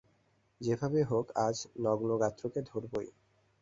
[0.61, 3.07] যেভাবেই হোক, আজ নগ্নগাত্রকে ধরবই।